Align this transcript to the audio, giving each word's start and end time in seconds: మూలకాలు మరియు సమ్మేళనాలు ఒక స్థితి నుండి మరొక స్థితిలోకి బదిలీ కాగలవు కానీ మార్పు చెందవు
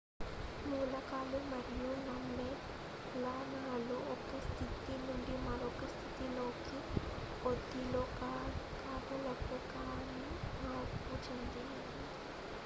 మూలకాలు 0.61 1.39
మరియు 1.49 1.89
సమ్మేళనాలు 2.05 3.57
ఒక 4.13 4.39
స్థితి 4.45 4.95
నుండి 5.03 5.35
మరొక 5.45 5.91
స్థితిలోకి 5.93 6.79
బదిలీ 7.43 8.03
కాగలవు 8.17 9.37
కానీ 9.71 10.25
మార్పు 10.59 11.15
చెందవు 11.25 11.79